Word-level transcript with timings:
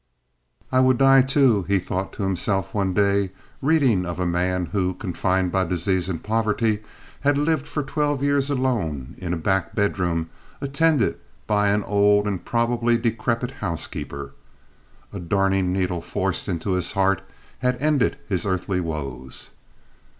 "I 0.71 0.79
would 0.79 0.97
die, 0.97 1.21
too," 1.21 1.61
he 1.67 1.77
thought 1.77 2.11
to 2.13 2.23
himself, 2.23 2.73
one 2.73 2.91
day, 2.95 3.29
reading 3.61 4.03
of 4.03 4.19
a 4.19 4.25
man 4.25 4.65
who, 4.71 4.95
confined 4.95 5.51
by 5.51 5.63
disease 5.63 6.09
and 6.09 6.23
poverty, 6.23 6.79
had 7.19 7.37
lived 7.37 7.67
for 7.67 7.83
twelve 7.83 8.23
years 8.23 8.49
alone 8.49 9.13
in 9.19 9.31
a 9.31 9.37
back 9.37 9.75
bedroom 9.75 10.31
attended 10.59 11.19
by 11.45 11.69
an 11.69 11.83
old 11.83 12.25
and 12.25 12.43
probably 12.43 12.97
decrepit 12.97 13.51
housekeeper. 13.61 14.31
A 15.13 15.19
darning 15.19 15.71
needle 15.71 16.01
forced 16.01 16.49
into 16.49 16.71
his 16.71 16.93
heart 16.93 17.21
had 17.59 17.77
ended 17.79 18.17
his 18.27 18.43
earthly 18.43 18.81
woes. 18.81 19.49